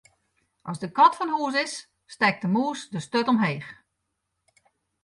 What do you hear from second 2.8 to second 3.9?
de sturt omheech.